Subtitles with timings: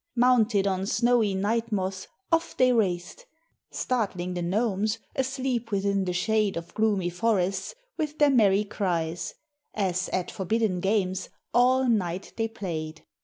[0.15, 3.27] Mounted on snowy night moths, off they raced,
[3.69, 9.35] Startling the gnomes, asleep within the shade Of gloomy forests, with their merry cries,
[9.75, 13.05] As at forbidden games all night they played.